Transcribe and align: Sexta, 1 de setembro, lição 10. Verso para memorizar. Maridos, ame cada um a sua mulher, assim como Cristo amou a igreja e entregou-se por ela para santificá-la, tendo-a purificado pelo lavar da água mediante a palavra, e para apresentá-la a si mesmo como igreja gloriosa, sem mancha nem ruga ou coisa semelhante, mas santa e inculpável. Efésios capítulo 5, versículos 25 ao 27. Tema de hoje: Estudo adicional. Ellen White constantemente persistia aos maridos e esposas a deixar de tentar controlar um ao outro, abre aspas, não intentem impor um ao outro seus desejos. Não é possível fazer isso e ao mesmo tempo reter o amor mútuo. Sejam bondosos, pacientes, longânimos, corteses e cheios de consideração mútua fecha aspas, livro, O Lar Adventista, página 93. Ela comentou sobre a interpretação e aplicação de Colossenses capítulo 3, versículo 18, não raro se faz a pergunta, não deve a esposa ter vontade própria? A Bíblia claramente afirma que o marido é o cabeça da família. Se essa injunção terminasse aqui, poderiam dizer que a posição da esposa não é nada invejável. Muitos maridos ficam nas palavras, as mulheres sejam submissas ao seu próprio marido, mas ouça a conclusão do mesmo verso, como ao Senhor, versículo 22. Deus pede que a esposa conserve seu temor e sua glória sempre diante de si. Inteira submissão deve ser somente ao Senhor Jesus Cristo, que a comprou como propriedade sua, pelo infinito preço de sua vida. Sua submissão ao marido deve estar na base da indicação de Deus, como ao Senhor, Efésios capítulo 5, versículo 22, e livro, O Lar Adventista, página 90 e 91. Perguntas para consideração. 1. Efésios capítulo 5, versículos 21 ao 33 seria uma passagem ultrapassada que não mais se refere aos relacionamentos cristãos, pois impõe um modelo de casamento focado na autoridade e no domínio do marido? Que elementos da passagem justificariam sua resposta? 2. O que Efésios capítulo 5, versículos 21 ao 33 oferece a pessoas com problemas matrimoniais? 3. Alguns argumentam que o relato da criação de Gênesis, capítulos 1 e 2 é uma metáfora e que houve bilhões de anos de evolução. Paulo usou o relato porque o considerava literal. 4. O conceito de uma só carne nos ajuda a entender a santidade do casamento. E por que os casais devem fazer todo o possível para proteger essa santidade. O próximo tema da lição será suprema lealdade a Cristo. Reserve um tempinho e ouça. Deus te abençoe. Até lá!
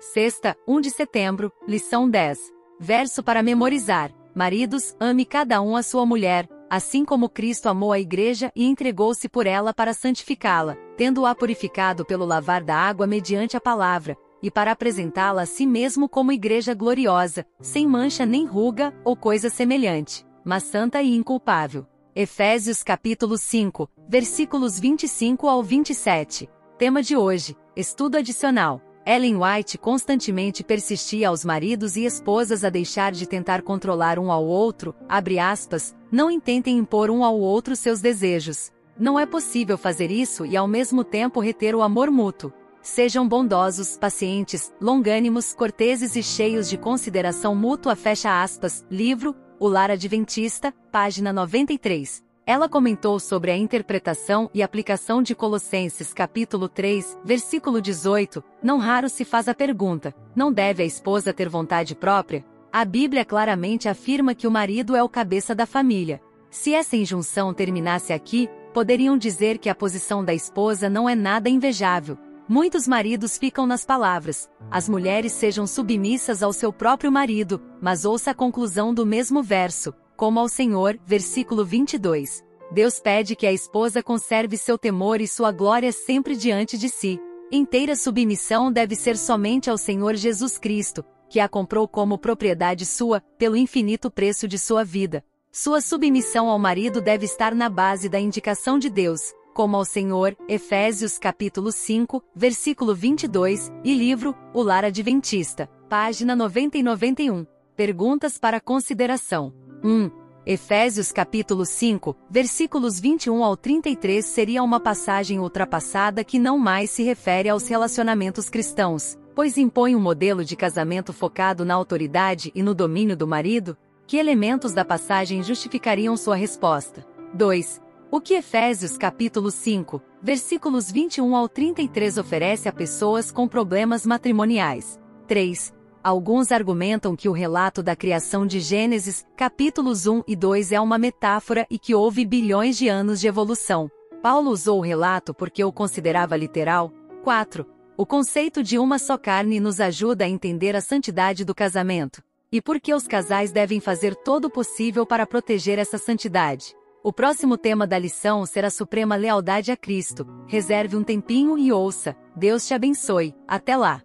Sexta, 0.00 0.56
1 0.66 0.80
de 0.80 0.90
setembro, 0.90 1.52
lição 1.68 2.08
10. 2.08 2.38
Verso 2.80 3.22
para 3.22 3.42
memorizar. 3.42 4.10
Maridos, 4.34 4.96
ame 4.98 5.26
cada 5.26 5.60
um 5.60 5.76
a 5.76 5.82
sua 5.82 6.06
mulher, 6.06 6.48
assim 6.70 7.04
como 7.04 7.28
Cristo 7.28 7.68
amou 7.68 7.92
a 7.92 8.00
igreja 8.00 8.50
e 8.56 8.64
entregou-se 8.64 9.28
por 9.28 9.46
ela 9.46 9.74
para 9.74 9.92
santificá-la, 9.92 10.74
tendo-a 10.96 11.34
purificado 11.34 12.02
pelo 12.02 12.24
lavar 12.24 12.64
da 12.64 12.74
água 12.74 13.06
mediante 13.06 13.58
a 13.58 13.60
palavra, 13.60 14.16
e 14.42 14.50
para 14.50 14.72
apresentá-la 14.72 15.42
a 15.42 15.46
si 15.46 15.66
mesmo 15.66 16.08
como 16.08 16.32
igreja 16.32 16.72
gloriosa, 16.72 17.44
sem 17.60 17.86
mancha 17.86 18.24
nem 18.24 18.46
ruga 18.46 18.94
ou 19.04 19.14
coisa 19.14 19.50
semelhante, 19.50 20.24
mas 20.42 20.62
santa 20.62 21.02
e 21.02 21.14
inculpável. 21.14 21.86
Efésios 22.16 22.82
capítulo 22.82 23.36
5, 23.36 23.86
versículos 24.08 24.80
25 24.80 25.46
ao 25.46 25.62
27. 25.62 26.48
Tema 26.78 27.02
de 27.02 27.18
hoje: 27.18 27.54
Estudo 27.76 28.16
adicional. 28.16 28.80
Ellen 29.04 29.36
White 29.36 29.78
constantemente 29.78 30.62
persistia 30.62 31.28
aos 31.28 31.44
maridos 31.44 31.96
e 31.96 32.04
esposas 32.04 32.64
a 32.64 32.70
deixar 32.70 33.12
de 33.12 33.26
tentar 33.26 33.62
controlar 33.62 34.18
um 34.18 34.30
ao 34.30 34.44
outro, 34.44 34.94
abre 35.08 35.38
aspas, 35.38 35.96
não 36.12 36.30
intentem 36.30 36.76
impor 36.78 37.10
um 37.10 37.24
ao 37.24 37.38
outro 37.38 37.74
seus 37.74 38.00
desejos. 38.00 38.70
Não 38.98 39.18
é 39.18 39.24
possível 39.24 39.78
fazer 39.78 40.10
isso 40.10 40.44
e 40.44 40.56
ao 40.56 40.68
mesmo 40.68 41.02
tempo 41.02 41.40
reter 41.40 41.74
o 41.74 41.82
amor 41.82 42.10
mútuo. 42.10 42.52
Sejam 42.82 43.26
bondosos, 43.26 43.96
pacientes, 43.98 44.72
longânimos, 44.80 45.54
corteses 45.54 46.16
e 46.16 46.22
cheios 46.22 46.68
de 46.68 46.76
consideração 46.76 47.54
mútua 47.54 47.96
fecha 47.96 48.42
aspas, 48.42 48.84
livro, 48.90 49.34
O 49.58 49.68
Lar 49.68 49.90
Adventista, 49.90 50.72
página 50.90 51.32
93. 51.32 52.29
Ela 52.50 52.68
comentou 52.68 53.20
sobre 53.20 53.52
a 53.52 53.56
interpretação 53.56 54.50
e 54.52 54.60
aplicação 54.60 55.22
de 55.22 55.36
Colossenses 55.36 56.12
capítulo 56.12 56.68
3, 56.68 57.16
versículo 57.24 57.80
18, 57.80 58.42
não 58.60 58.78
raro 58.78 59.08
se 59.08 59.24
faz 59.24 59.46
a 59.46 59.54
pergunta, 59.54 60.12
não 60.34 60.52
deve 60.52 60.82
a 60.82 60.84
esposa 60.84 61.32
ter 61.32 61.48
vontade 61.48 61.94
própria? 61.94 62.44
A 62.72 62.84
Bíblia 62.84 63.24
claramente 63.24 63.88
afirma 63.88 64.34
que 64.34 64.48
o 64.48 64.50
marido 64.50 64.96
é 64.96 65.02
o 65.04 65.08
cabeça 65.08 65.54
da 65.54 65.64
família. 65.64 66.20
Se 66.50 66.74
essa 66.74 66.96
injunção 66.96 67.54
terminasse 67.54 68.12
aqui, 68.12 68.50
poderiam 68.74 69.16
dizer 69.16 69.56
que 69.56 69.68
a 69.68 69.74
posição 69.74 70.24
da 70.24 70.34
esposa 70.34 70.90
não 70.90 71.08
é 71.08 71.14
nada 71.14 71.48
invejável. 71.48 72.18
Muitos 72.48 72.88
maridos 72.88 73.38
ficam 73.38 73.64
nas 73.64 73.84
palavras, 73.84 74.50
as 74.68 74.88
mulheres 74.88 75.30
sejam 75.30 75.68
submissas 75.68 76.42
ao 76.42 76.52
seu 76.52 76.72
próprio 76.72 77.12
marido, 77.12 77.62
mas 77.80 78.04
ouça 78.04 78.32
a 78.32 78.34
conclusão 78.34 78.92
do 78.92 79.06
mesmo 79.06 79.40
verso, 79.40 79.94
como 80.20 80.38
ao 80.38 80.50
Senhor, 80.50 81.00
versículo 81.06 81.64
22. 81.64 82.49
Deus 82.70 83.00
pede 83.00 83.34
que 83.34 83.46
a 83.46 83.52
esposa 83.52 84.02
conserve 84.02 84.56
seu 84.56 84.78
temor 84.78 85.20
e 85.20 85.26
sua 85.26 85.50
glória 85.50 85.90
sempre 85.90 86.36
diante 86.36 86.78
de 86.78 86.88
si. 86.88 87.20
Inteira 87.50 87.96
submissão 87.96 88.70
deve 88.70 88.94
ser 88.94 89.16
somente 89.16 89.68
ao 89.68 89.76
Senhor 89.76 90.14
Jesus 90.14 90.56
Cristo, 90.56 91.04
que 91.28 91.40
a 91.40 91.48
comprou 91.48 91.88
como 91.88 92.16
propriedade 92.16 92.86
sua, 92.86 93.20
pelo 93.36 93.56
infinito 93.56 94.08
preço 94.08 94.46
de 94.46 94.56
sua 94.56 94.84
vida. 94.84 95.24
Sua 95.50 95.80
submissão 95.80 96.48
ao 96.48 96.60
marido 96.60 97.00
deve 97.00 97.24
estar 97.24 97.54
na 97.56 97.68
base 97.68 98.08
da 98.08 98.20
indicação 98.20 98.78
de 98.78 98.88
Deus, 98.88 99.20
como 99.52 99.76
ao 99.76 99.84
Senhor, 99.84 100.36
Efésios 100.48 101.18
capítulo 101.18 101.72
5, 101.72 102.22
versículo 102.34 102.94
22, 102.94 103.68
e 103.82 103.92
livro, 103.94 104.32
O 104.54 104.62
Lar 104.62 104.84
Adventista, 104.84 105.68
página 105.88 106.36
90 106.36 106.78
e 106.78 106.84
91. 106.84 107.44
Perguntas 107.74 108.38
para 108.38 108.60
consideração. 108.60 109.52
1. 109.82 110.19
Efésios 110.46 111.12
capítulo 111.12 111.66
5, 111.66 112.16
versículos 112.30 112.98
21 112.98 113.44
ao 113.44 113.58
33 113.58 114.24
seria 114.24 114.62
uma 114.62 114.80
passagem 114.80 115.38
ultrapassada 115.38 116.24
que 116.24 116.38
não 116.38 116.58
mais 116.58 116.88
se 116.88 117.02
refere 117.02 117.50
aos 117.50 117.68
relacionamentos 117.68 118.48
cristãos, 118.48 119.18
pois 119.34 119.58
impõe 119.58 119.94
um 119.94 120.00
modelo 120.00 120.42
de 120.42 120.56
casamento 120.56 121.12
focado 121.12 121.62
na 121.62 121.74
autoridade 121.74 122.50
e 122.54 122.62
no 122.62 122.74
domínio 122.74 123.14
do 123.14 123.26
marido? 123.26 123.76
Que 124.06 124.16
elementos 124.16 124.72
da 124.72 124.82
passagem 124.82 125.42
justificariam 125.42 126.16
sua 126.16 126.36
resposta? 126.36 127.06
2. 127.34 127.78
O 128.10 128.18
que 128.18 128.32
Efésios 128.32 128.96
capítulo 128.96 129.50
5, 129.50 130.02
versículos 130.22 130.90
21 130.90 131.36
ao 131.36 131.50
33 131.50 132.16
oferece 132.16 132.66
a 132.66 132.72
pessoas 132.72 133.30
com 133.30 133.46
problemas 133.46 134.06
matrimoniais? 134.06 134.98
3. 135.28 135.79
Alguns 136.02 136.50
argumentam 136.50 137.14
que 137.14 137.28
o 137.28 137.32
relato 137.32 137.82
da 137.82 137.94
criação 137.94 138.46
de 138.46 138.58
Gênesis, 138.58 139.26
capítulos 139.36 140.06
1 140.06 140.22
e 140.26 140.34
2 140.34 140.72
é 140.72 140.80
uma 140.80 140.96
metáfora 140.96 141.66
e 141.70 141.78
que 141.78 141.94
houve 141.94 142.24
bilhões 142.24 142.78
de 142.78 142.88
anos 142.88 143.20
de 143.20 143.28
evolução. 143.28 143.90
Paulo 144.22 144.50
usou 144.50 144.78
o 144.78 144.82
relato 144.82 145.34
porque 145.34 145.62
o 145.62 145.70
considerava 145.70 146.38
literal. 146.38 146.90
4. 147.22 147.66
O 147.98 148.06
conceito 148.06 148.62
de 148.62 148.78
uma 148.78 148.98
só 148.98 149.18
carne 149.18 149.60
nos 149.60 149.78
ajuda 149.78 150.24
a 150.24 150.28
entender 150.28 150.74
a 150.74 150.80
santidade 150.80 151.44
do 151.44 151.54
casamento. 151.54 152.22
E 152.50 152.62
por 152.62 152.80
que 152.80 152.94
os 152.94 153.06
casais 153.06 153.52
devem 153.52 153.78
fazer 153.78 154.16
todo 154.16 154.46
o 154.46 154.50
possível 154.50 155.04
para 155.04 155.26
proteger 155.26 155.78
essa 155.78 155.98
santidade. 155.98 156.74
O 157.04 157.12
próximo 157.12 157.58
tema 157.58 157.86
da 157.86 157.98
lição 157.98 158.46
será 158.46 158.70
suprema 158.70 159.16
lealdade 159.16 159.70
a 159.70 159.76
Cristo. 159.76 160.26
Reserve 160.46 160.96
um 160.96 161.02
tempinho 161.02 161.58
e 161.58 161.70
ouça. 161.70 162.16
Deus 162.34 162.66
te 162.66 162.72
abençoe. 162.72 163.34
Até 163.46 163.76
lá! 163.76 164.02